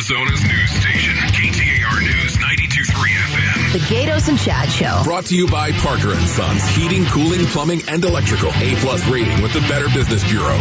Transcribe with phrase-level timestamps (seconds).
[0.00, 3.72] Arizona's news station, KTAR News 92.3 FM.
[3.74, 5.02] The Gaydos and Chad Show.
[5.04, 8.48] Brought to you by Parker and Sons Heating, Cooling, Plumbing, and Electrical.
[8.48, 10.56] A plus rating with the Better Business Bureau.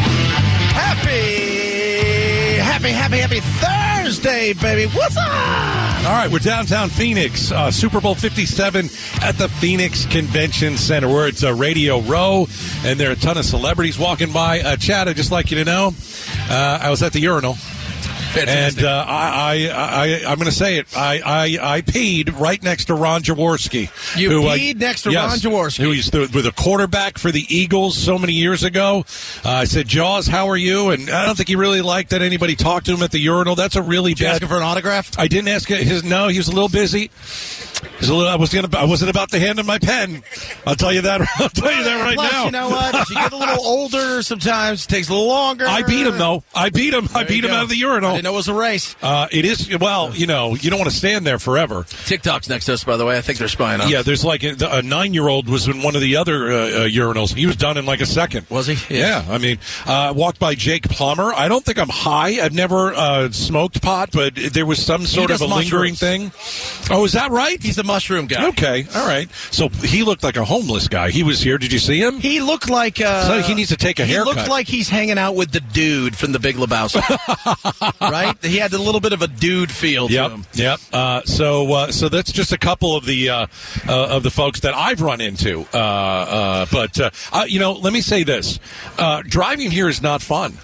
[0.75, 4.91] Happy, happy, happy, happy Thursday, baby.
[4.93, 5.29] What's up?
[5.29, 8.89] All right, we're downtown Phoenix, uh, Super Bowl 57
[9.21, 12.45] at the Phoenix Convention Center, where it's a Radio Row,
[12.83, 14.59] and there are a ton of celebrities walking by.
[14.59, 15.93] Uh, Chad, I'd just like you to know,
[16.49, 17.55] uh, I was at the urinal.
[18.37, 20.95] And uh, I, I, I, I'm going to say it.
[20.95, 23.89] I, I, I peed right next to Ron Jaworski.
[24.17, 25.83] You who I- peed next to yes, Ron Jaworski.
[25.83, 29.05] who used to with a quarterback for the Eagles so many years ago.
[29.43, 30.89] Uh, I said, Jaws, how are you?
[30.91, 33.55] And I don't think he really liked that anybody talked to him at the urinal.
[33.55, 35.17] That's a really Did you ask bad him for an autograph?
[35.17, 36.03] I didn't ask his.
[36.03, 37.09] No, he was a little busy.
[37.99, 38.69] He's a little, I was gonna.
[38.77, 40.23] I wasn't about to hand him my pen.
[40.65, 41.21] I'll tell you that.
[41.39, 42.45] I'll tell you that right Plus, now.
[42.45, 42.95] you know what?
[42.95, 45.65] As you get a little older, sometimes it takes a little longer.
[45.67, 46.43] I beat him though.
[46.55, 47.05] I beat him.
[47.13, 47.57] I There you beat him go.
[47.57, 48.11] out of the I urinal.
[48.11, 48.95] didn't know it was a race.
[49.01, 51.85] Uh, it is well, you know, you don't want to stand there forever.
[52.05, 53.17] TikTok's next to us, by the way.
[53.17, 56.01] I think they're spying on Yeah, there's like a, a nine-year-old was in one of
[56.01, 57.33] the other uh, uh, urinals.
[57.33, 58.45] He was done in like a second.
[58.49, 58.77] Was he?
[58.97, 61.33] Yeah, I mean, uh, walked by Jake Plummer.
[61.33, 62.41] I don't think I'm high.
[62.43, 66.31] I've never uh, smoked pot, but there was some sort of a lingering thing.
[66.89, 67.61] Oh, is that right?
[67.61, 68.47] He's the mushroom guy.
[68.49, 69.29] Okay, all right.
[69.51, 71.09] So he looked like a homeless guy.
[71.09, 71.57] He was here.
[71.57, 72.19] Did you see him?
[72.19, 74.35] He looked like uh, So he needs to take a he haircut.
[74.35, 77.01] looked like he's hanging out with the dude from the Big Lebowski,
[78.01, 78.35] right?
[78.43, 80.45] He had a little bit of a dude feel to Yep, him.
[80.53, 80.79] yep.
[80.93, 83.47] Uh, so, uh, so that's just a couple of the uh,
[83.87, 85.65] uh, of the folks that I've run into.
[85.73, 88.59] Uh, uh, but uh, uh, you know, let me say this:
[88.97, 90.57] uh, driving here is not fun.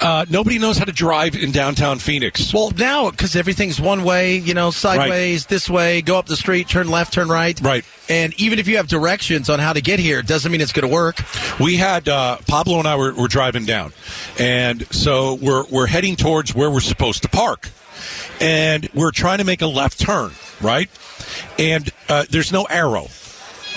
[0.00, 2.52] Uh, nobody knows how to drive in downtown Phoenix.
[2.52, 6.68] Well, now because everything's one way, you know, sideways, this way, go up the street,
[6.68, 7.84] turn left, turn right, Right.
[8.08, 10.72] And even if you have directions on how to get here, it doesn't mean it's
[10.72, 11.20] going to work.
[11.60, 13.92] We had uh, Pablo and I were, were driving down,
[14.38, 17.68] and so we're we're heading towards where we're supposed to park,
[18.40, 20.90] and we're trying to make a left turn, right?
[21.58, 23.06] And uh, there's no arrow.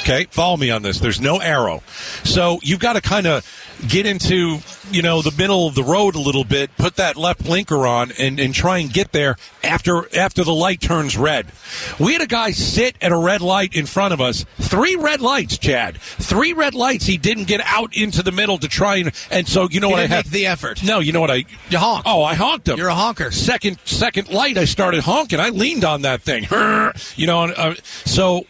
[0.03, 0.99] Okay, follow me on this.
[0.99, 1.81] There's no arrow,
[2.25, 3.47] so you've got to kind of
[3.87, 4.59] get into
[4.91, 8.11] you know the middle of the road a little bit, put that left blinker on,
[8.19, 11.53] and, and try and get there after after the light turns red.
[12.01, 14.43] We had a guy sit at a red light in front of us.
[14.59, 16.01] Three red lights, Chad.
[16.01, 17.05] Three red lights.
[17.05, 19.99] He didn't get out into the middle to try and and so you know what
[19.99, 20.83] I had make the effort.
[20.83, 22.07] No, you know what I You honked.
[22.07, 22.77] Oh, I honked him.
[22.77, 23.31] You're a honker.
[23.31, 25.39] Second second light, I started honking.
[25.39, 26.47] I leaned on that thing.
[27.15, 27.75] You know, and, uh,
[28.05, 28.45] so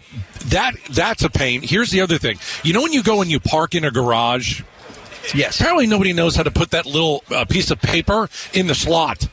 [0.50, 1.62] that that's a pain.
[1.62, 2.38] Here's the other thing.
[2.64, 4.62] You know when you go and you park in a garage,
[5.34, 5.60] Yes.
[5.60, 9.28] apparently nobody knows how to put that little uh, piece of paper in the slot.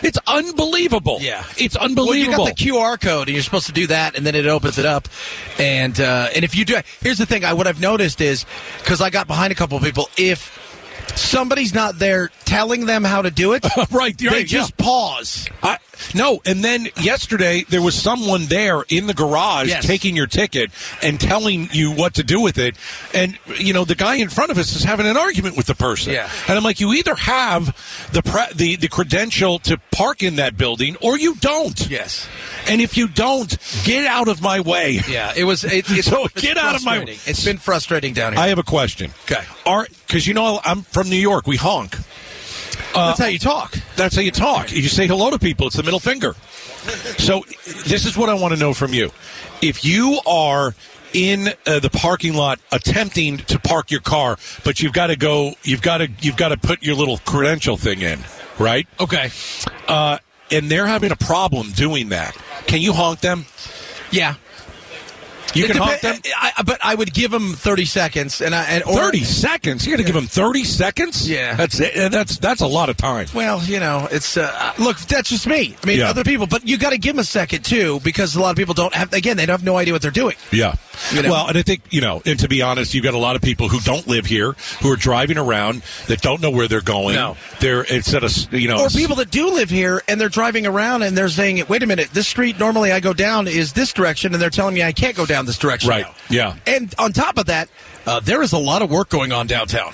[0.00, 1.18] It's unbelievable.
[1.20, 2.46] Yeah, it's Well, you unbelievable.
[2.46, 4.86] got the QR code, and you're supposed to do that, and then it opens it
[4.86, 5.08] up.
[5.58, 8.46] And uh, and if you do, it, here's the thing: I what I've noticed is
[8.78, 10.56] because I got behind a couple of people, if
[11.16, 14.84] somebody's not there telling them how to do it, right, they right, just yeah.
[14.84, 15.48] pause.
[15.64, 15.78] I,
[16.14, 19.86] no, and then yesterday there was someone there in the garage Yes.
[19.86, 20.70] taking your ticket
[21.02, 22.76] and telling you what to do with it.
[23.12, 25.74] And, you know, the guy in front of us is having an argument with the
[25.74, 26.12] person.
[26.12, 26.30] Yeah.
[26.48, 27.66] And I'm like, you either have
[28.12, 31.88] the, pre- the, the credential to park in that building or you don't.
[31.90, 32.26] Yes.
[32.68, 35.00] And if you don't, get out of my way.
[35.08, 35.64] Yeah, it was.
[35.64, 37.04] It, it's, So it's get out of my-.
[37.06, 38.40] It's been frustrating down here.
[38.42, 39.12] I have a question.
[39.24, 39.42] Okay.
[40.06, 41.46] Because, you know, I'm from New York.
[41.46, 41.96] We honk.
[42.94, 43.76] That's how you talk.
[43.96, 44.72] That's how you talk.
[44.72, 45.66] You say hello to people.
[45.66, 46.34] It's the middle finger.
[47.18, 47.44] So
[47.86, 49.10] this is what I want to know from you.
[49.62, 50.74] If you are
[51.12, 55.54] in uh, the parking lot attempting to park your car, but you've got to go,
[55.62, 58.20] you've got to, you've got to put your little credential thing in,
[58.58, 58.86] right?
[59.00, 59.30] Okay.
[59.86, 60.18] Uh,
[60.50, 62.36] and they're having a problem doing that.
[62.66, 63.46] Can you honk them?
[64.10, 64.34] Yeah.
[65.54, 66.20] You It can honk them.
[66.36, 69.86] I, but I would give them 30 seconds, and I and or, Thirty seconds.
[69.86, 71.28] You got to give them thirty seconds.
[71.28, 71.54] Yeah.
[71.54, 71.96] that's it.
[71.96, 73.26] Uh, That's that's a lot of time.
[73.34, 74.98] Well, you know, it's uh, look.
[74.98, 75.76] That's just me.
[75.82, 76.10] I mean, Yeah.
[76.10, 78.56] other people, but you got to give them a second too, because a lot of
[78.56, 79.12] people don't have.
[79.12, 80.36] Again, they don't have no idea what they're doing.
[80.52, 80.74] Yeah.
[81.12, 81.30] You know?
[81.30, 83.42] Well, and I think, you know, and to be honest, you've got a lot of
[83.42, 87.14] people who don't live here, who are driving around, that don't know where they're going.
[87.14, 87.36] No.
[87.60, 88.80] They're, instead of, you know.
[88.82, 91.86] Or people that do live here and they're driving around and they're saying, "Wait a
[91.86, 94.92] minute, this street normally I go down is this direction," and they're telling me I
[94.92, 95.90] can't go down this direction.
[95.90, 96.04] Right.
[96.04, 96.14] now.
[96.30, 96.56] Yeah.
[96.66, 97.68] And on top of that,
[98.06, 99.92] uh, there is a lot of work going on downtown.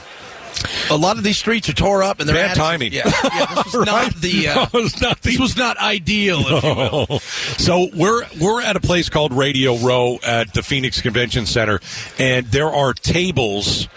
[0.89, 2.93] A lot of these streets are tore up and they're Bad timing.
[2.93, 4.49] Yeah, yeah, this was not the.
[4.49, 6.41] Uh, No, it's not the- this was not ideal.
[6.47, 7.07] If you will.
[7.59, 11.81] So we're we're at a place called Radio Row at the Phoenix Convention Center,
[12.19, 13.89] and there are tables.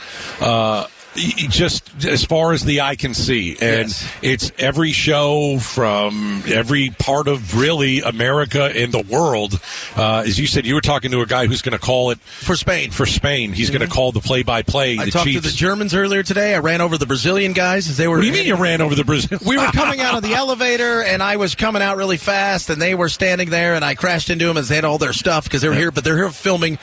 [0.42, 4.08] Uh, just as far as the eye can see, and Yes.
[4.22, 9.60] it's every show from every part of really America and the world.
[9.96, 12.20] Uh, as you said, you were talking to a guy who's going to call it
[12.20, 12.92] for Spain.
[12.92, 13.52] for Spain.
[13.54, 14.94] He's going to call the play-by-play.
[14.94, 15.02] Mm-hmm.
[15.02, 15.46] I the talked Chiefs.
[15.46, 16.54] to the Germans earlier today.
[16.56, 18.16] I ran over the Brazilian guys as they were.
[18.18, 19.40] what do you mean you ran over the Brazil?
[19.46, 22.82] we were coming out of the elevator and I was coming out really fast and
[22.82, 25.46] they were standing there and I crashed into them as they had all their stuff
[25.46, 26.78] because they were here, but they're here filming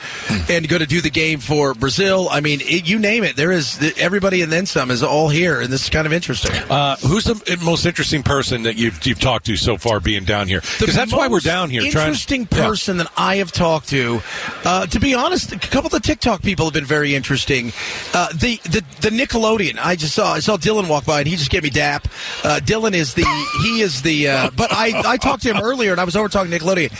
[0.49, 2.27] and going to do the game for Brazil.
[2.29, 3.35] I mean, it, you name it.
[3.35, 6.51] There is everybody and then some is all here and this is kind of interesting.
[6.69, 10.47] Uh, who's the most interesting person that you've you've talked to so far being down
[10.47, 10.61] here?
[10.79, 11.81] Because that's why we're down here.
[11.91, 12.67] trying- Interesting Yeah.
[12.67, 14.21] person that I have talked to.
[14.63, 17.71] Uh, to be honest, a couple of the TikTok people have been very interesting.
[18.13, 19.77] Uh, the, the the Nickelodeon.
[19.81, 22.07] I just saw I saw Dylan walk by and he just gave me dap.
[22.43, 23.25] Uh, Dylan is the
[23.63, 24.29] he is the.
[24.29, 26.91] Uh, but I I talked to him earlier and I was over talking Nickelodeon.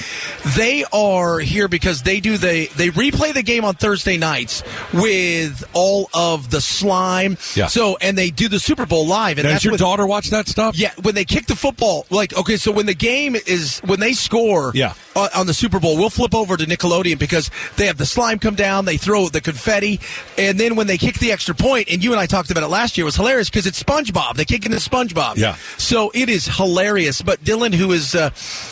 [0.56, 4.64] They are here because they do the they replay the game on Thursday nights
[4.94, 7.15] with all of the slime.
[7.56, 7.68] Yeah.
[7.68, 9.38] So and they do the Super Bowl live.
[9.38, 10.78] And Does that's your with- daughter watch that stuff?
[10.78, 14.14] yeah, when they kick the football, like okay, so when the game is when they
[14.14, 14.94] score, Yeah.
[15.16, 18.40] on, on the Super Bowl, we'll flip over to Nickelodeon because they have the slime
[18.40, 20.00] come down, they throw the confetti,
[20.38, 22.68] and then when they kick the extra point, and you and I talked about it
[22.68, 24.36] last year, it was hilarious because it's SpongeBob.
[24.36, 25.38] They kick into SpongeBob.
[25.38, 25.56] Yeah.
[25.78, 27.22] So it is hilarious.
[27.22, 28.30] But Dylan, who is uh,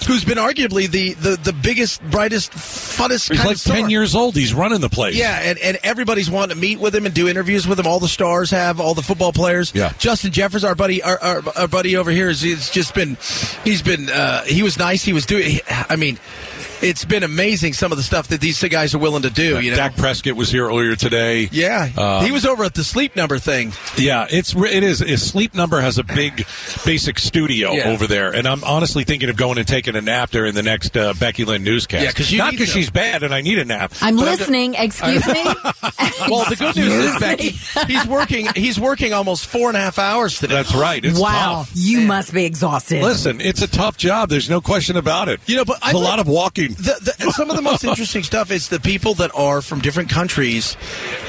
[0.07, 4.35] who's been arguably the, the the biggest, brightest, funnest, He's kind like ten years old.
[4.35, 5.15] He's running the place.
[5.15, 7.87] Yeah, and, and everybody's wanting to meet with him and do interviews with him.
[7.87, 9.71] All the stars have, all the football players.
[9.73, 9.93] Yeah.
[9.97, 13.17] Justin Jeffers, our buddy, our, our, our buddy over here, is he's just been,
[13.63, 15.03] he's been, uh, he was nice.
[15.03, 15.59] He was doing.
[15.69, 16.19] I mean,
[16.81, 19.59] it's been amazing some of the stuff that these guys are willing to do.
[19.61, 19.77] You know.
[19.77, 21.49] Dak Prescott was here earlier today.
[21.51, 23.73] yeah, Uh, he was over at the sleep number thing.
[23.97, 24.99] Yeah, it's re- it is.
[24.99, 26.45] His sleep number has a big,
[26.85, 27.89] basic studio Yeah.
[27.89, 30.95] over there, and I'm honestly thinking of going and taking a nap during the next
[30.97, 32.03] uh, Becky Lynn newscast.
[32.03, 33.93] Yeah, 'cause you not because she's bad and I need a nap.
[34.01, 34.75] I'm but listening.
[34.75, 35.43] Excuse me.
[36.29, 37.49] Well, the good news is Becky,
[37.87, 38.47] he's working.
[38.55, 40.53] He's working almost four and a half hours today.
[40.53, 41.03] That's right.
[41.03, 41.71] It's wow, tough.
[41.73, 43.01] you must be exhausted.
[43.01, 44.29] Listen, it's a tough job.
[44.29, 45.41] There's no question about it.
[45.47, 46.72] You know, but I It's a like- lot of walking.
[46.77, 50.09] the, the, some of the most interesting stuff is the people that are from different
[50.09, 50.75] countries,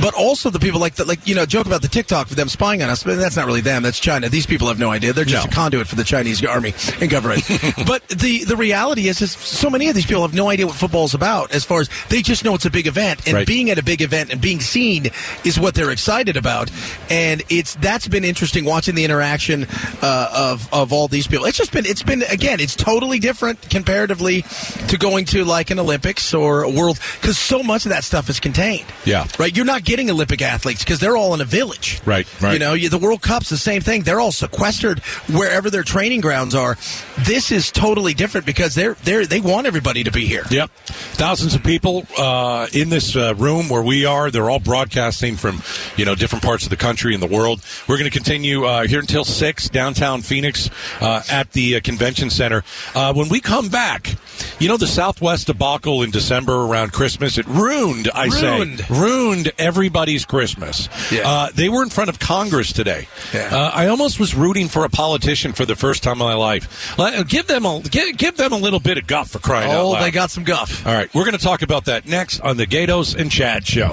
[0.00, 2.48] but also the people like the, like you know joke about the TikTok for them
[2.48, 3.02] spying on us.
[3.02, 3.82] But that's not really them.
[3.82, 4.28] That's China.
[4.28, 5.12] These people have no idea.
[5.12, 5.50] They're just No.
[5.50, 7.42] a conduit for the Chinese army and government.
[7.86, 10.76] but the the reality is, is so many of these people have no idea what
[10.76, 11.52] football is about.
[11.54, 13.46] As far as they just know it's a big event, and Right.
[13.46, 15.10] being at a big event and being seen
[15.44, 16.70] is what they're excited about.
[17.10, 19.66] And it's that's been interesting watching the interaction
[20.02, 21.46] uh, of of all these people.
[21.46, 24.42] It's just been it's been again it's totally different comparatively
[24.88, 28.28] to going to like an Olympics or a world because so much of that stuff
[28.28, 28.86] is contained.
[29.04, 29.26] Yeah.
[29.38, 29.54] right.
[29.54, 32.00] You're not getting Olympic athletes because they're all in a village.
[32.04, 32.54] Right, right.
[32.54, 34.02] You know, you, the World Cup's the same thing.
[34.02, 35.00] They're all sequestered
[35.32, 36.76] wherever their training grounds are.
[37.18, 40.44] This is totally different because they're they're they want everybody to be here.
[40.50, 40.70] Yep.
[41.14, 44.30] Thousands of people uh, in this uh, room where we are.
[44.30, 45.62] They're all broadcasting from,
[45.96, 47.62] you know, different parts of the country and the world.
[47.88, 50.70] We're going to continue uh, here until 6, downtown Phoenix
[51.00, 52.64] uh, at the uh, convention center.
[52.94, 54.14] Uh, when we come back,
[54.58, 58.80] you know, the Southwest debacle in December around Christmas, it ruined, I Ruined.
[58.80, 60.88] say, ruined everybody's Christmas.
[61.12, 61.22] Yeah.
[61.24, 63.06] Uh, they were in front of Congress today.
[63.32, 63.48] Yeah.
[63.52, 66.96] Uh, I almost was rooting for a politician for the first time in my life.
[67.28, 70.00] Give them a give, give them a little bit of guff for crying out loud.
[70.00, 70.84] Oh, they got some guff.
[70.84, 73.90] All right, we're going to talk about that next on the Gaydos and Chad show.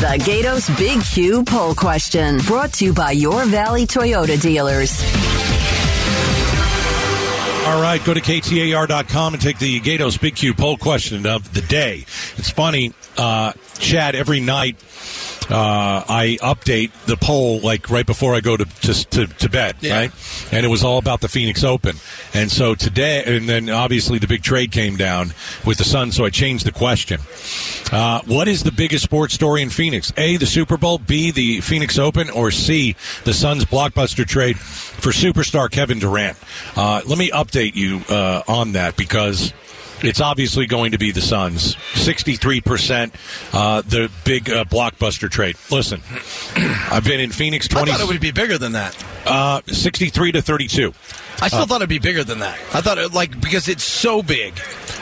[0.00, 5.00] The Gaydos Big Q poll question brought to you by your Valley Toyota dealers.
[7.66, 11.62] All right, go to KTAR.com and take the Gaydos Big Q poll question of the
[11.62, 12.06] day.
[12.36, 14.76] It's funny, uh, Chad, every night
[15.50, 19.76] uh, I update the poll like right before I go to to, to, to bed,
[19.80, 19.96] Yeah.
[19.98, 20.12] right?
[20.52, 21.96] And it was all about the Phoenix Open.
[22.34, 25.32] And so today, and then obviously the big trade came down
[25.64, 27.20] with the Sun, so I changed the question.
[27.92, 30.12] Uh, what is the biggest sports story in Phoenix?
[30.16, 35.10] A, the Super Bowl, B, the Phoenix Open, or C, the Suns blockbuster trade for
[35.10, 36.36] superstar Kevin Durant?
[36.76, 39.52] Uh, let me update you uh, on that because
[40.02, 41.74] it's obviously going to be the Suns.
[41.94, 43.12] 63%,
[43.52, 45.56] uh, the big uh, blockbuster trade.
[45.70, 46.00] Listen,
[46.90, 48.96] I've been in Phoenix I 20, thought it would be bigger than that.
[49.26, 50.92] uh, 63 to 32.
[51.40, 52.58] I still thought it'd be bigger than that.
[52.72, 54.58] I thought it like because it's so big.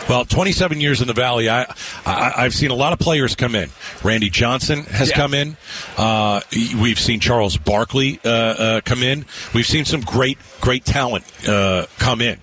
[0.09, 1.63] Well, 27 years in the Valley, I,
[2.05, 3.71] I I've seen a lot of players come in.
[4.03, 5.17] Randy Johnson has Yeah.
[5.17, 5.57] come in.
[5.97, 6.41] Uh,
[6.81, 9.27] we've seen Charles Barkley uh, uh, come in.
[9.55, 12.41] We've seen some great great talent uh, come in.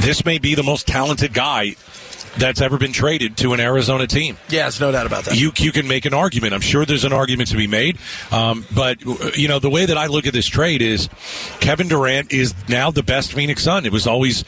[0.00, 1.76] This may be the most talented guy
[2.38, 4.38] that's ever been traded to an Arizona team.
[4.48, 5.36] Yes, no doubt about that.
[5.36, 6.54] You you can make an argument.
[6.54, 7.98] I'm sure there's an argument to be made.
[8.30, 9.00] Um, but
[9.36, 11.08] you know the way that I look at this trade is
[11.60, 13.86] Kevin Durant is now the best Phoenix Sun.
[13.86, 14.44] It was always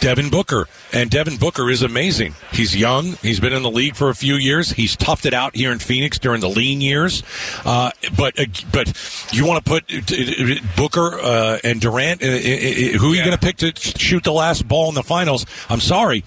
[0.00, 0.68] Devin Booker.
[0.92, 2.34] And Devin Booker is amazing.
[2.52, 3.14] He's young.
[3.22, 4.70] He's been in the league for a few years.
[4.70, 7.22] He's toughed it out here in Phoenix during the lean years.
[7.64, 8.92] Uh, but uh, but
[9.32, 12.22] you want to put uh, Booker uh, and Durant?
[12.22, 13.24] Uh, uh, uh, who are you Yeah.
[13.26, 15.44] going to pick to shoot the last ball in the finals?
[15.68, 16.18] I'm sorry,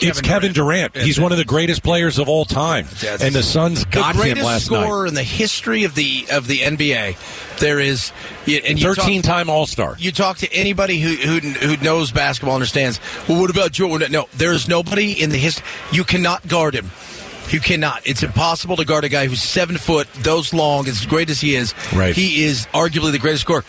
[0.00, 0.94] it's Kevin Durant.
[0.94, 2.86] That's He's one of the greatest players of all time.
[3.00, 5.08] That's- and the Suns got the him greatest last scorer night.
[5.08, 7.16] in the history of the of the NBA.
[7.60, 8.12] There is,
[8.46, 9.96] and you talk- Thirteen time All Star.
[9.98, 13.00] you talk to anybody who, who who knows basketball understands.
[13.28, 14.12] Well, what about Jordan?
[14.12, 15.64] No, there is nobody in the history.
[15.92, 16.90] You cannot guard him.
[17.50, 18.02] You cannot.
[18.06, 21.54] It's impossible to guard a guy who's seven foot, those long, as great as he
[21.56, 21.74] is.
[21.94, 22.14] Right.
[22.14, 23.64] He is arguably the greatest scorer.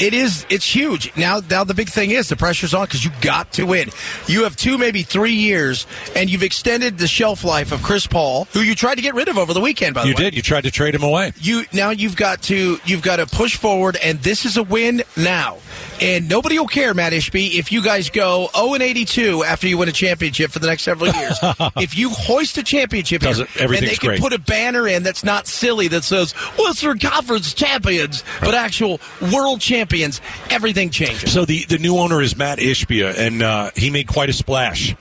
[0.00, 0.46] It is.
[0.50, 1.14] It's huge.
[1.16, 3.90] Now, now the big thing is the pressure's on because you got to win.
[4.26, 8.44] You have two, maybe three years, and you've extended the shelf life of Chris Paul,
[8.52, 9.94] who you tried to get rid of over the weekend.
[9.94, 10.36] By the You way, you did.
[10.36, 11.32] You tried to trade him away.
[11.40, 15.02] you now you've got to you've got to push forward and this is a win
[15.16, 15.58] now
[16.00, 19.78] and nobody will care matt Ishbia if you guys go 0 and 82 after you
[19.78, 21.38] win a championship for the next several years
[21.76, 24.20] if you hoist a championship Does here, it- and they can great.
[24.20, 29.00] put a banner in that's not silly that says western conference champions but actual
[29.32, 33.90] world champions everything changes So the, the new owner is Matt Ishbia, and uh, he
[33.90, 34.94] made quite a splash.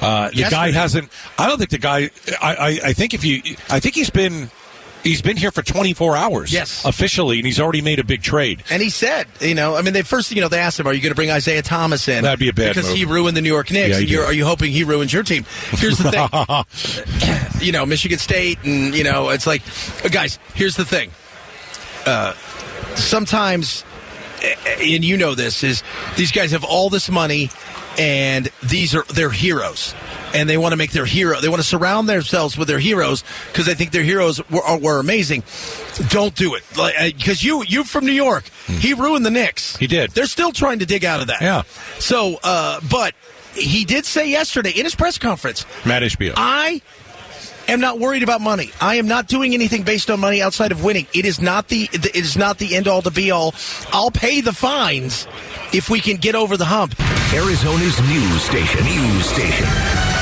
[0.00, 1.10] Uh, the guy hasn't.
[1.38, 2.10] I don't think the guy.
[2.40, 4.50] I, I, I think if you, I think he's been.
[5.08, 6.84] He's been here for 24 hours, Yes.
[6.84, 8.62] officially, and he's already made a big trade.
[8.70, 10.92] And he said, you know, I mean, they first, you know, they asked him, "Are
[10.92, 12.96] you going to bring Isiah Thomas in?" That'd be a bad because move.
[12.98, 14.00] he ruined the New York Knicks.
[14.02, 15.44] Yeah, are you hoping he ruins your team?
[15.72, 19.62] Here's the thing, you know, Michigan State, and you know, it's like,
[20.10, 20.38] guys.
[20.54, 21.10] Here's the thing.
[22.06, 22.34] Uh,
[22.94, 23.84] sometimes,
[24.80, 25.82] and you know this is
[26.16, 27.50] these guys have all this money,
[27.98, 29.94] and these are their heroes.
[30.34, 31.40] And they want to make their hero.
[31.40, 34.78] They want to surround themselves with their heroes because they think their heroes were, are,
[34.78, 35.42] were amazing.
[36.08, 36.62] Don't do it,
[37.16, 38.44] because you you from New York.
[38.66, 39.76] He ruined the Knicks.
[39.76, 40.10] He did.
[40.10, 41.40] They're still trying to dig out of that.
[41.40, 41.62] Yeah.
[41.98, 43.14] So, uh, but
[43.54, 46.34] he did say yesterday in his press conference, Matt Ishbia.
[46.36, 46.82] I
[47.66, 48.70] am not worried about money.
[48.80, 51.06] I am not doing anything based on money outside of winning.
[51.14, 53.54] It is not the it is not the end all to be all.
[53.92, 55.26] I'll pay the fines
[55.72, 56.94] if we can get over the hump.
[57.32, 58.84] Arizona's news station.
[58.84, 60.17] News station.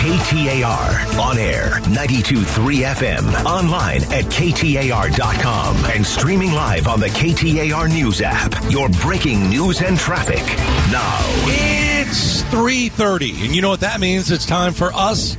[0.00, 1.18] KTAR.
[1.20, 1.72] On air.
[1.82, 3.44] 92.3 FM.
[3.44, 5.76] Online at KTAR.com.
[5.94, 8.54] And streaming live on the KTAR News app.
[8.70, 10.42] Your breaking news and traffic.
[10.90, 11.18] Now.
[12.00, 14.30] It's 3:30, and you know what that means?
[14.30, 15.36] It's time for us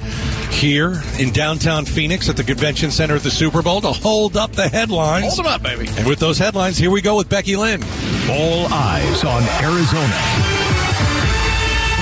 [0.52, 4.52] here in downtown Phoenix at the convention center at the Super Bowl to hold up
[4.52, 5.26] the headlines.
[5.26, 5.90] Hold them up, baby.
[5.98, 7.84] And with those headlines, here we go with Becky Lynn.
[8.30, 10.22] All eyes on Arizona.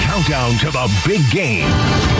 [0.03, 2.18] Countdown to the big game.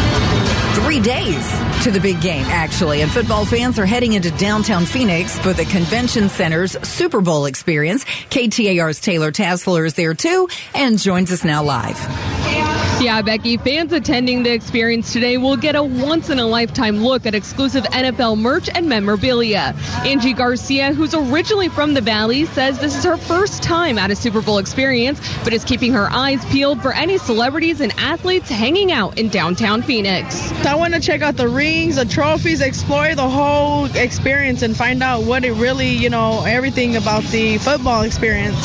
[0.76, 3.02] Three days to the big game, actually.
[3.02, 8.06] And football fans are heading into downtown Phoenix for the Convention Center's Super Bowl experience.
[8.06, 11.98] KTAR's Taylor Tassler is there too and joins us now live.
[13.00, 17.25] Yeah, Becky, fans attending the experience today will get a once in a lifetime look
[17.25, 19.74] at exclusive NFL merch and memorabilia.
[20.06, 24.18] Angie Garcia, who's originally from the Valley, says this is her first time at a
[24.18, 28.91] Super Bowl experience, but is keeping her eyes peeled for any celebrities and athletes hanging
[28.91, 30.51] out in downtown Phoenix.
[30.65, 35.01] I want to check out the rings, the trophies, explore the whole experience, and find
[35.01, 38.58] out what it really, you know, everything about the football experience.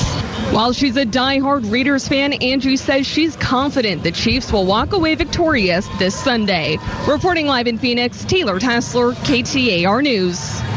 [0.51, 5.15] While she's a die-hard Raiders fan, Angie says she's confident the Chiefs will walk away
[5.17, 6.79] victorious this Sunday.
[7.07, 10.74] Reporting live in Phoenix, Taylor Tassler, KTAR News.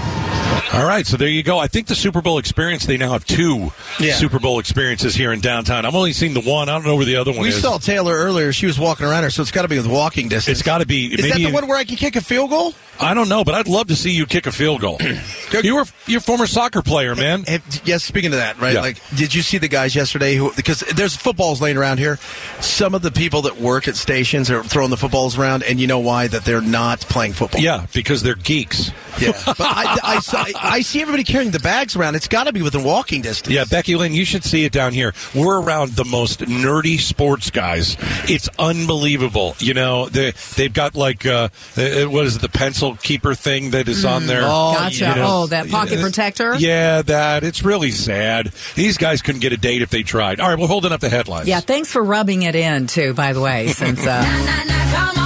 [0.74, 1.58] All right, so there you go.
[1.58, 4.14] I think the Super Bowl experience, they now have two Yeah.
[4.14, 5.86] Super Bowl experiences here in downtown.
[5.86, 6.68] I'm only seeing the one.
[6.68, 7.56] I don't know where the other one We is.
[7.56, 8.52] We saw Taylor earlier.
[8.52, 10.60] She was walking around her, so it's got to be with walking distance.
[10.60, 11.06] it's got to be.
[11.08, 12.74] Is maybe that the one where I can kick a field goal?
[13.00, 14.98] I don't know, but I'd love to see you kick a field goal.
[15.64, 17.46] you were you're a former soccer player, man.
[17.86, 18.74] Yes, speaking of that, right?
[18.74, 18.82] Yeah.
[18.82, 20.52] Like, did you see the guys yesterday who?
[20.56, 22.18] Because there's footballs laying around here.
[22.60, 25.86] Some of the people that work at stations are throwing the footballs around, and you
[25.88, 26.28] know why?
[26.28, 27.62] That they're not playing football.
[27.62, 28.92] Yeah, because they're geeks.
[29.20, 29.32] yeah.
[29.46, 32.16] But I, I, saw, I see everybody carrying the bags around.
[32.16, 33.54] It's got to be within walking distance.
[33.54, 35.14] Yeah, Becky Lynn, you should see it down here.
[35.36, 37.98] We're around the most nerdy sports guys.
[38.30, 39.56] It's unbelievable.
[39.60, 43.72] You know, they they've got like uh, uh, what is it, the pencil keeper thing
[43.72, 44.42] that is on there.
[44.44, 45.06] Oh, Gotcha.
[45.10, 45.26] you know.
[45.28, 46.02] oh, that pocket Yeah.
[46.02, 46.56] protector?
[46.56, 47.44] Yeah, that.
[47.44, 48.52] It's really sad.
[48.76, 50.40] These guys couldn't get a date if they tried.
[50.40, 51.48] All right, we're holding up the headlines.
[51.48, 54.24] Yeah, thanks for rubbing it in too, by the way, since uh,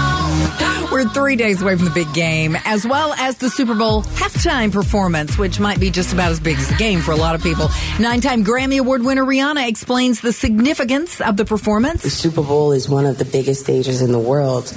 [0.92, 4.72] we're three days away from the big game, as well as the Super Bowl halftime
[4.72, 7.42] performance, which might be just about as big as the game for a lot of
[7.42, 7.70] people.
[8.00, 12.04] Nine-time Grammy Award winner Rihanna explains the significance of the performance.
[12.04, 14.68] The Super Bowl is one of the biggest stages in the world.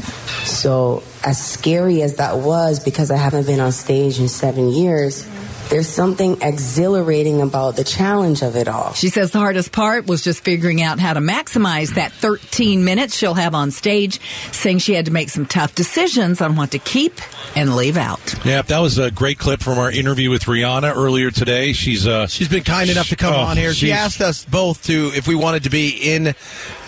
[0.44, 5.26] So, as scary as that was, because I haven't been on stage in seven years,
[5.70, 8.92] There's something exhilarating about the challenge of it all.
[8.92, 13.16] She says the hardest part was just figuring out how to maximize that 13 minutes
[13.16, 14.20] she'll have on stage,
[14.52, 17.20] saying she had to make some tough decisions on what to keep
[17.56, 18.34] and leave out.
[18.44, 21.72] Yeah, that was a great clip from our interview with Rihanna earlier today.
[21.72, 23.72] She's uh, she's been kind enough to come oh, on here.
[23.74, 26.34] She asked us both to if we wanted to be in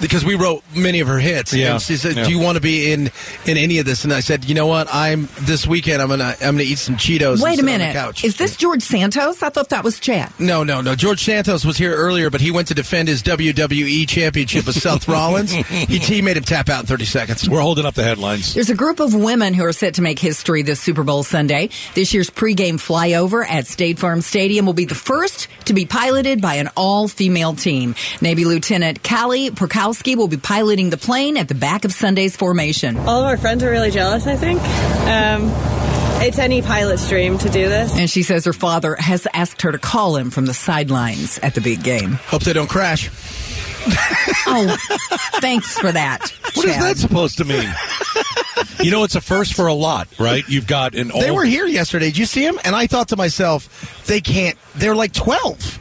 [0.00, 1.52] because we wrote many of her hits.
[1.52, 1.72] Yeah.
[1.72, 2.24] And she said, Yeah.
[2.24, 3.10] "Do you want to be in
[3.46, 4.88] in any of this?" And I said, "You know what?
[4.92, 6.02] I'm this weekend.
[6.02, 7.34] I'm gonna I'm gonna eat some Cheetos.
[7.34, 7.92] and Wait a sit on the minute.
[7.92, 9.44] couch." Is this George Santos?
[9.44, 10.32] I thought that was Chad.
[10.40, 10.96] No, no, no.
[10.96, 15.06] George Santos was here earlier, but he went to defend his WWE championship with Seth
[15.08, 15.52] Rollins.
[15.52, 17.48] He, he made him tap out in 30 seconds.
[17.48, 18.54] We're holding up the headlines.
[18.54, 21.70] There's a group of women who are set to make history this Super Bowl Sunday.
[21.94, 26.42] This year's pregame flyover at State Farm Stadium will be the first to be piloted
[26.42, 27.94] by an all-female team.
[28.20, 32.96] Navy Lieutenant Callie Perkowski will be piloting the plane at the back of Sunday's formation.
[32.96, 34.60] All of our friends are really jealous, I think.
[35.06, 35.75] Um,
[36.22, 37.96] it's any pilot's dream to do this.
[37.98, 41.54] And she says her father has asked her to call him from the sidelines at
[41.54, 42.12] the big game.
[42.26, 43.08] Hope they don't crash.
[44.48, 44.76] oh,
[45.40, 46.32] thanks for that.
[46.54, 46.82] What is Chad.
[46.82, 47.68] that supposed to mean?
[48.82, 50.42] you know, it's a first for a lot, right?
[50.48, 51.22] You've got an old.
[51.22, 52.06] They were here yesterday.
[52.06, 52.58] Did you see them?
[52.64, 54.58] And I thought to myself, they can't.
[54.74, 55.80] They're like 12.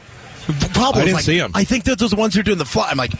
[0.74, 1.50] Pablo I didn't like, see 'em.
[1.54, 2.88] I think that those ones who are doing the fly.
[2.90, 3.12] I'm like,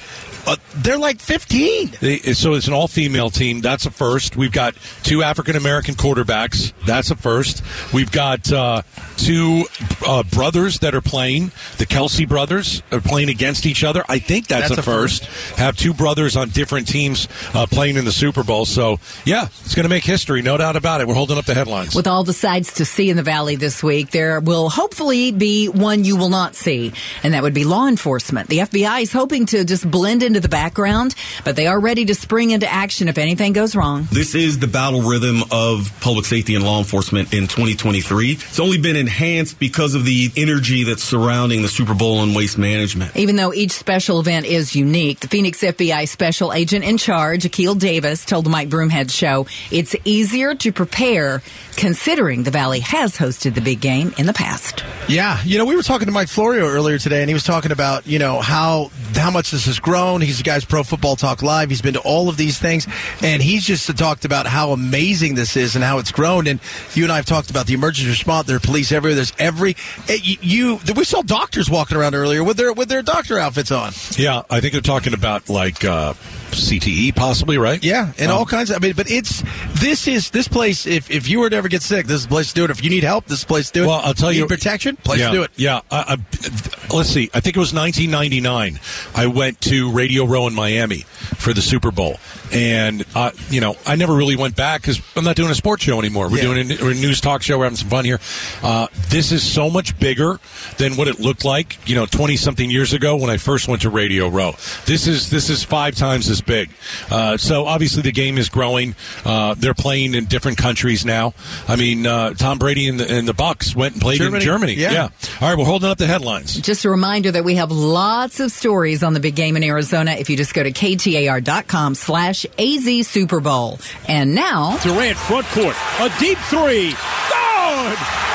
[0.47, 1.93] uh, they're like 15.
[2.01, 3.61] They, so it's an all-female team.
[3.61, 4.37] That's a first.
[4.37, 6.73] We've got two African American quarterbacks.
[6.87, 7.63] That's a first.
[7.93, 8.83] We've got uh,
[9.17, 9.65] two
[10.07, 11.51] uh, brothers that are playing.
[11.79, 14.05] The Kelce brothers are playing against each other.
[14.09, 15.25] I think that's, That's a, a first.
[15.57, 18.65] Have two brothers on different teams uh, playing in the Super Bowl.
[18.65, 21.09] So yeah, it's going to make history, no doubt about it.
[21.09, 21.95] We're holding up the headlines.
[21.95, 25.69] With all the sights to see in the valley this week, there will hopefully be
[25.69, 28.49] one you will not see, and that would be law enforcement.
[28.49, 31.15] The FBI is hoping to just blend into the background,
[31.45, 34.07] but they are ready to spring into action if anything goes wrong.
[34.11, 38.33] This is the battle rhythm of public safety and law enforcement in 2023.
[38.33, 42.59] It's only been enhanced because of the energy that's surrounding the Super Bowl and waste
[42.59, 43.17] management.
[43.17, 47.75] Even though each special event is unique, the Phoenix FBI special agent in charge, Akil
[47.75, 51.43] Davis, told the Mike Broomhead show it's easier to prepare
[51.77, 54.85] considering the Valley has hosted the big game in the past.
[55.09, 57.73] Yeah, you know, we were talking to Mike Florio earlier today, and he was talking
[57.73, 60.21] about you know how how much this has grown.
[60.21, 61.71] He's the guy's Pro Football Talk Live.
[61.71, 62.87] He's been to all of these things,
[63.23, 66.47] and he's just talked about how amazing this is and how it's grown.
[66.47, 66.61] And
[66.95, 68.47] you and I have talked about the emergency response.
[68.47, 69.15] There are police everywhere.
[69.15, 69.77] There's every
[70.09, 70.39] eh, you.
[70.43, 73.93] you we saw doctors walking around earlier with their with their doctor outfits on.
[74.17, 76.15] yeah, I think they're talking about like uh,
[76.53, 77.83] CTE, possibly, right?
[77.83, 78.77] Yeah, and Um, all kinds of.
[78.77, 79.43] I mean, but it's
[79.75, 80.87] this is this place.
[80.87, 82.71] If if you were to ever get sick, this is the place to do it.
[82.71, 83.87] If you need help, this is the place to do it.
[83.89, 84.97] Well, I'll tell Need you, protection.
[84.97, 85.51] Place yeah, to do it.
[85.57, 87.31] Yeah, I, I, let's see.
[87.35, 88.79] I think it was 1999.
[89.15, 90.99] I went to Radio Row in Miami
[91.37, 92.19] for the Super Bowl,
[92.53, 95.83] and uh, you know, I never really went back because I'm not doing a sports
[95.85, 96.29] show anymore.
[96.31, 96.55] We're Yeah.
[96.55, 97.59] doing a, a news talk show.
[97.59, 98.21] We're having some fun here.
[98.63, 100.39] Uh, this is so much bigger
[100.79, 103.83] than what it looked like, you know, 20 something years ago when I first went
[103.83, 104.53] to Radio Row.
[104.87, 106.71] This is this is five times as big.
[107.11, 108.95] Uh, so obviously the game is growing.
[109.25, 111.35] Uh, they're playing in different countries now.
[111.69, 114.37] I mean, uh, Tom Brady and the, and the Bucs went and played Germany.
[114.37, 114.75] in Germany.
[114.75, 115.09] Yeah.
[115.41, 116.55] All right, we're holding up the headlines.
[116.55, 120.13] Just a reminder that we have lots of stories on the big game in Arizona
[120.13, 123.79] if you just go to ktar.com slash AZ Super Bowl.
[124.09, 126.91] And now, Durant front court, a deep three.
[126.91, 128.26] Good!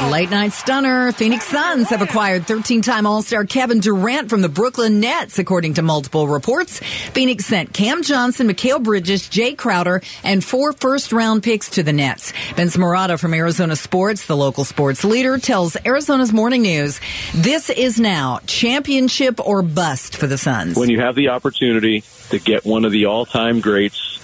[0.00, 0.10] Wow!
[0.10, 1.12] late night stunner.
[1.12, 5.74] Phoenix Suns have acquired 13 time All Star Kevin Durant from the Brooklyn Nets, according
[5.74, 6.80] to multiple reports.
[7.12, 11.92] Phoenix sent Cam Johnson, Mikal Bridges, Jae Crowder, and four first round picks to the
[11.92, 12.32] Nets.
[12.54, 17.00] Vince Marotta from Arizona Sports, the local sports leader, tells Arizona's Morning News
[17.34, 20.76] this is now championship or bust for the Suns.
[20.76, 24.17] when you have the opportunity to get one of the all-time greats,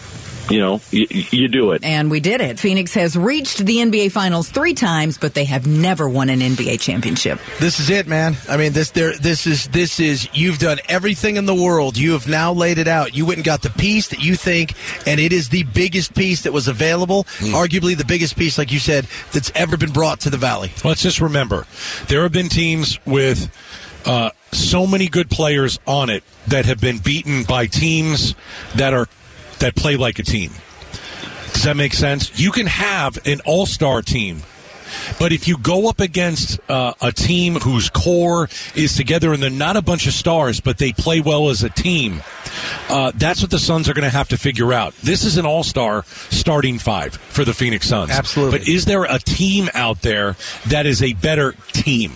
[0.50, 1.84] you know, you, you do it.
[1.84, 2.58] And we did it.
[2.58, 6.80] Phoenix has reached the NBA Finals three times, but they have never won an NBA
[6.80, 7.38] championship.
[7.60, 8.36] This is it, man.
[8.48, 10.28] I mean, this there, this is this is.
[10.34, 11.96] You've done everything in the world.
[11.96, 13.14] You have now laid it out.
[13.14, 14.74] You went and got the piece that you think,
[15.06, 17.24] and it is the biggest piece that was available.
[17.24, 20.72] Arguably the biggest piece, like you said, that's ever been brought to the Valley.
[20.84, 21.66] Let's just remember
[22.08, 23.50] there have been teams with
[24.06, 28.34] uh, so many good players on it that have been beaten by teams
[28.76, 29.08] that are
[29.64, 30.52] that play like a team.
[31.54, 32.38] Does that make sense?
[32.38, 34.42] You can have an all-star team.
[35.18, 39.50] But if you go up against uh, a team whose core is together and they're
[39.50, 42.22] not a bunch of stars, but they play well as a team,
[42.90, 44.94] uh, that's what the Suns are going to have to figure out.
[44.98, 48.10] This is an all star starting five for the Phoenix Suns.
[48.10, 48.58] Absolutely.
[48.58, 52.12] But is there a team out there that is a better team?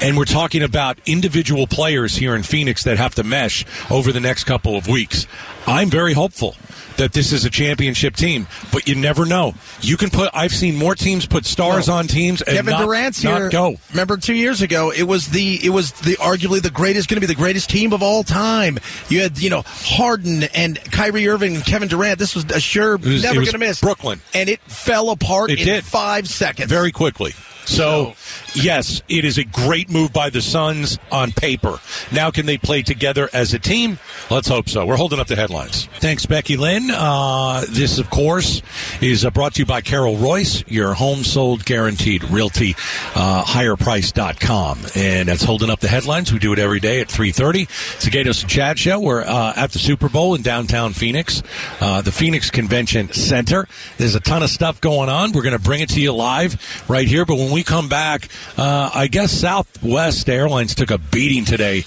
[0.00, 4.20] And we're talking about individual players here in Phoenix that have to mesh over the
[4.20, 5.26] next couple of weeks.
[5.70, 6.56] I'm very hopeful
[6.96, 9.54] that this is a championship team, but you never know.
[9.80, 10.30] You can put.
[10.34, 13.50] I've seen more teams put stars on teams and Kevin not, Durant's not here.
[13.50, 13.76] go.
[13.90, 17.26] Remember two years ago, it was the it was the arguably the greatest, going to
[17.26, 18.78] be the greatest team of all time.
[19.08, 22.18] You had you know Harden and Kyrie Irving and Kevin Durant.
[22.18, 25.60] This was a sure was- never going to miss Brooklyn, and it fell apart It
[25.60, 25.84] in did.
[25.84, 27.32] five seconds very quickly.
[27.66, 28.14] So,
[28.54, 31.78] yes, it is a great move by the Suns on paper.
[32.10, 33.98] Now, can they play together as a team?
[34.28, 34.84] Let's hope so.
[34.86, 35.86] We're holding up the headlines.
[36.00, 36.90] Thanks, Becky Lynn.
[36.90, 38.62] Uh, this, of course,
[39.00, 42.74] is uh, brought to you by Carol Royse, your home sold guaranteed realty,
[43.14, 44.78] uh, higherprice.com.
[44.96, 46.32] And that's holding up the headlines.
[46.32, 47.62] We do it every day at 3.30.
[47.62, 48.98] It's the Gaydos and Chad Show.
[49.00, 51.42] We're uh, at the Super Bowl in downtown Phoenix,
[51.80, 53.68] uh, the Phoenix Convention Center.
[53.98, 55.32] There's a ton of stuff going on.
[55.32, 57.24] We're going to bring it to you live right here.
[57.24, 61.84] But when we come back, uh, I guess Southwest Airlines took a beating today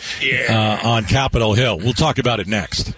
[0.49, 1.77] uh, on Capitol Hill.
[1.77, 2.93] We'll talk about it next.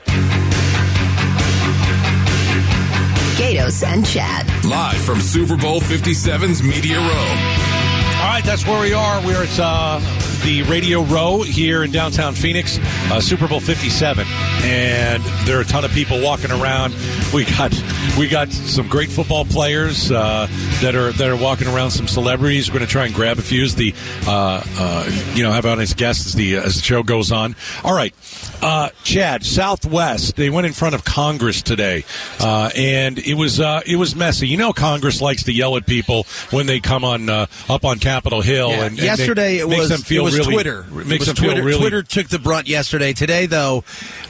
[3.35, 4.47] Gaydos and Chad.
[4.63, 7.05] Live from Super Bowl 57's Media Row.
[7.05, 9.21] All right, that's where we are.
[9.25, 9.99] We're at uh,
[10.45, 12.77] the Radio Row here in downtown Phoenix,
[13.11, 14.27] uh, Super Bowl 57,
[14.61, 16.93] and there are a ton of people walking around.
[17.33, 17.73] We got
[18.15, 20.47] we got some great football players uh,
[20.81, 21.91] that are that are walking around.
[21.91, 22.69] Some celebrities.
[22.69, 23.95] We're going to try and grab a few as the
[24.27, 27.55] uh, uh, you know have on as guests as the as the show goes on.
[27.83, 28.13] All right,
[28.61, 30.35] uh, Chad, Southwest.
[30.35, 32.05] They went in front of Congress today,
[32.39, 34.47] uh, and it was uh, it was messy.
[34.47, 37.97] You know, Congress likes to yell at people when they come on uh, up on
[37.97, 38.69] Capitol Hill.
[38.69, 38.83] Yeah.
[38.83, 40.83] And, and yesterday it was them feel it was really, Twitter.
[40.83, 41.63] Makes it was Twitter.
[41.63, 41.79] really.
[41.79, 43.13] Twitter took the brunt yesterday.
[43.13, 43.83] Today though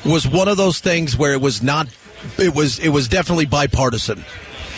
[0.05, 1.87] was one of those things where it was not.
[2.37, 4.23] It was it was definitely bipartisan.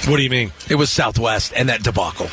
[0.06, 0.52] What do you mean?
[0.70, 2.30] It was Southwest and that debacle.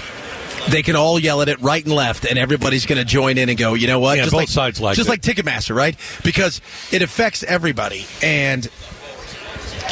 [0.69, 3.49] They can all yell at it right and left, and everybody's going to join in
[3.49, 3.75] and go.
[3.75, 4.17] You know what?
[4.17, 5.13] Yeah, both sides liked just it.
[5.13, 5.97] like Ticketmaster, right?
[6.23, 8.67] Because it affects everybody, and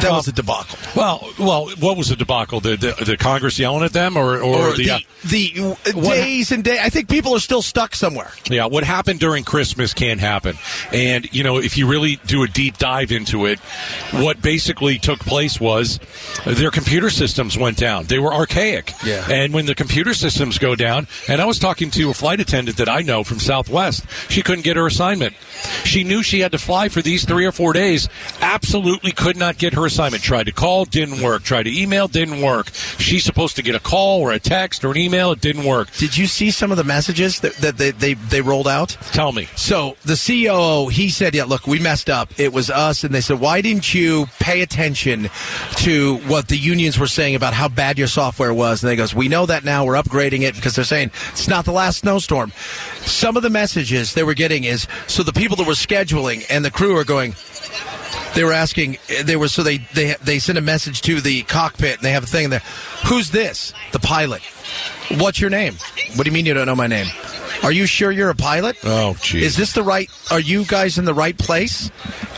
[0.01, 0.79] that was a debacle.
[0.97, 2.61] Well, well, what was the debacle?
[2.61, 6.53] The, the, the Congress yelling at them, or, or, Or the, uh, the, the days
[6.53, 6.81] and days.
[6.83, 8.33] I think people are still stuck somewhere.
[8.49, 10.57] Yeah, what happened during Christmas can't happen.
[10.93, 13.59] And, you know, if you really do a deep dive into it,
[14.13, 16.01] what basically took place was
[16.47, 18.05] their computer systems went down.
[18.05, 18.93] They were archaic.
[19.05, 19.27] Yeah.
[19.31, 22.79] And when the computer systems go down, and I was talking to a flight attendant
[22.79, 25.35] that I know from Southwest, she couldn't get her assignment.
[25.85, 28.09] She knew she had to fly for these three or four days,
[28.41, 30.23] absolutely could not get her assignment.
[30.23, 31.42] Tried to call, didn't work.
[31.42, 32.71] Tried to email, didn't work.
[32.99, 35.90] She's supposed to get a call or a text or an email, it didn't work.
[35.97, 38.90] Did you see some of the messages that, that they, they, they rolled out?
[39.12, 39.49] Tell me.
[39.57, 42.38] So the COO, he said, "Yeah, look, we messed up.
[42.38, 45.31] It was us." And they said, "Why didn't you pay attention
[45.77, 49.14] to what the unions were saying about how bad your software was?" And they goes,
[49.14, 49.85] "We know that now.
[49.85, 52.53] We're upgrading it because they're saying it's not the last snowstorm."
[53.05, 56.64] Some of the messages they were getting is so the people that were scheduling and
[56.64, 57.35] the crew are going.
[58.35, 58.99] They were asking.
[59.25, 62.25] They were so they they they sent a message to the cockpit and they have
[62.25, 62.62] a thing there.
[63.07, 63.75] Who's this?
[63.92, 64.42] The pilot.
[65.18, 65.75] What's your name?
[66.14, 67.07] What do you mean you don't know my name?
[67.62, 68.77] Are you sure you're a pilot?
[68.83, 69.45] Oh, geez.
[69.45, 70.11] Is this the right?
[70.31, 71.90] Are you guys in the right place?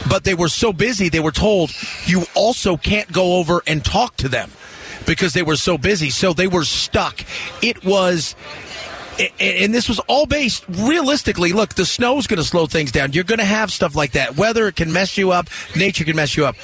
[0.08, 1.72] But they were so busy, they were told
[2.04, 4.50] you also can't go over and talk to them
[5.06, 6.10] because they were so busy.
[6.10, 7.24] So they were stuck.
[7.62, 8.34] It was.
[9.40, 11.52] And this was all based realistically.
[11.52, 13.12] Look, the snow's going to slow things down.
[13.12, 14.36] You're going to have stuff like that.
[14.36, 15.48] Weather can mess you up.
[15.76, 16.56] Nature can mess you up.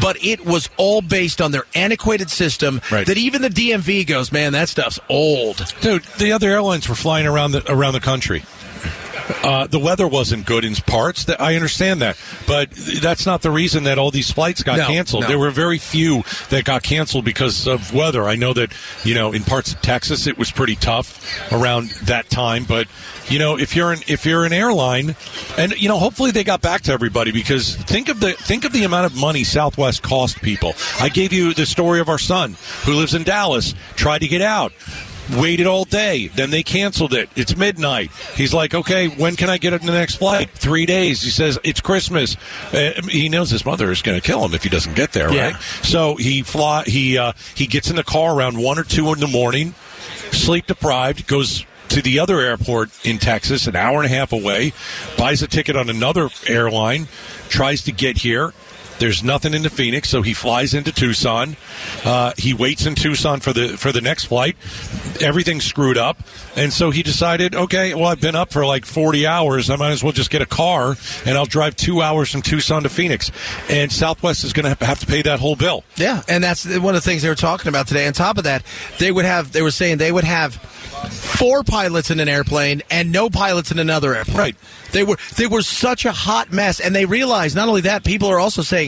[0.00, 4.52] But it was all based on their antiquated system that even the DMV goes, man,
[4.52, 5.72] that stuff's old.
[5.80, 8.42] Dude, the other airlines were flying around the around the country.
[9.42, 11.24] Uh, the weather wasn't good in parts.
[11.24, 14.86] That I understand that, but that's not the reason that all these flights got No,
[14.86, 15.22] canceled.
[15.22, 15.28] no.
[15.28, 18.24] There were very few that got canceled because of weather.
[18.24, 18.72] I know that
[19.04, 22.86] you know in parts of Texas it was pretty tough around that time, but
[23.28, 25.14] you know if you're an if you're an airline,
[25.58, 28.72] and you know hopefully they got back to everybody because think of the think of
[28.72, 30.72] the amount of money Southwest cost people.
[31.00, 34.40] I gave you the story of our son who lives in Dallas, tried to get
[34.42, 34.72] out
[35.36, 36.28] waited all day.
[36.28, 37.28] Then they canceled it.
[37.36, 38.10] It's midnight.
[38.34, 40.50] He's like, okay, when can I get on the next flight?
[40.50, 41.22] Three days.
[41.22, 42.36] He says it's Christmas.
[42.72, 45.32] Uh, he knows his mother is going to kill him if he doesn't get there,
[45.32, 45.52] Yeah.
[45.52, 45.62] right?
[45.82, 46.84] So he fly.
[46.84, 49.74] He uh, he gets in the car around one or two in the morning,
[50.32, 51.64] sleep deprived, goes.
[51.92, 54.74] To the other airport in Texas, an hour and a half away,
[55.16, 57.08] buys a ticket on another airline,
[57.48, 58.52] tries to get here,
[58.98, 61.56] There's nothing into Phoenix, so he flies into Tucson.
[62.04, 64.56] Uh, he waits in Tucson for the for the next flight.
[65.20, 66.18] Everything's screwed up,
[66.56, 69.70] and so he decided, okay, well, I've been up for like 40 hours.
[69.70, 72.82] I might as well just get a car, and I'll drive two hours from Tucson
[72.82, 73.30] to Phoenix.
[73.68, 75.84] And Southwest is going to have to pay that whole bill.
[75.96, 78.06] Yeah, and that's one of the things they were talking about today.
[78.06, 78.64] On top of that,
[78.98, 80.54] they would have they were saying they would have
[81.08, 84.36] four pilots in an airplane and no pilots in another airplane.
[84.36, 84.56] Right.
[84.92, 88.28] They were they were such a hot mess, and they realized not only that people
[88.28, 88.87] are also saying.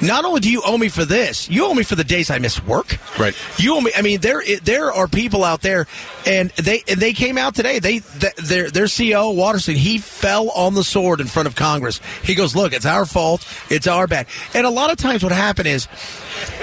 [0.00, 2.38] Not only do you owe me for this, you owe me for the days I
[2.38, 2.98] miss work.
[3.18, 3.34] Right.
[3.58, 3.90] You owe me.
[3.96, 5.86] I mean, there there are people out there,
[6.26, 7.78] and they and they came out today.
[7.78, 12.00] They their their CEO Watterson he fell on the sword in front of Congress.
[12.22, 13.46] He goes, "Look, it's our fault.
[13.70, 15.88] It's our bad." And a lot of times, what happens is,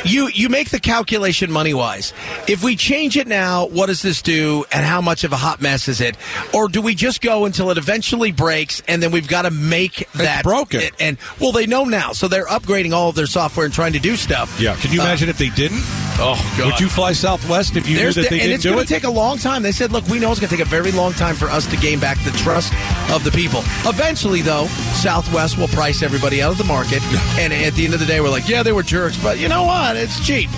[0.06, 2.14] you you make the calculation money wise.
[2.48, 5.62] If we change it now, what does this do, and how much of a hot
[5.62, 6.16] mess is it?
[6.54, 10.10] Or do we just go until it eventually breaks, and then we've got to make
[10.14, 10.82] that broken?
[10.82, 13.94] And, and well, they know now, so they're upgrading all of their software and trying
[13.94, 14.60] to do stuff.
[14.60, 14.76] Yeah.
[14.76, 15.82] Can you Uh, imagine if they didn't?
[16.18, 16.66] Oh, God.
[16.68, 19.04] Would you fly Southwest if you knew that they and didn't it's going to take
[19.04, 19.64] a long time.
[19.64, 21.66] They said, look, we know it's going to take a very long time for us
[21.68, 22.74] to gain back the trust
[23.12, 23.60] of the people.
[23.86, 27.04] Eventually, though, Southwest will price everybody out of the market.
[27.38, 29.50] and at the end of the day, we're like, yeah, they were jerks, but you
[29.50, 29.98] know what?
[29.98, 30.50] It's cheap.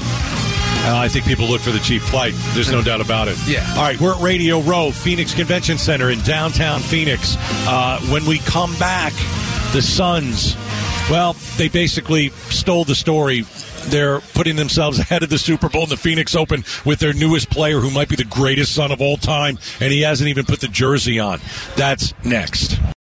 [0.86, 2.34] Uh, I think people look for the cheap flight.
[2.54, 3.38] There's no doubt about it.
[3.46, 3.68] Yeah.
[3.76, 7.36] All right, we're at Radio Row, Phoenix Convention Center in downtown Phoenix.
[7.68, 9.12] Uh, when we come back,
[9.74, 10.56] the Suns,
[11.10, 13.46] well, they basically stole the story.
[13.86, 17.50] They're putting themselves ahead of the Super Bowl and the Phoenix Open with their newest
[17.50, 20.60] player, who might be the greatest son of all time, and he hasn't even put
[20.60, 21.40] the jersey on.
[21.76, 22.80] That's next.